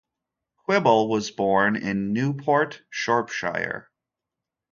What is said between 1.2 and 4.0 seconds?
born in Newport, Shropshire.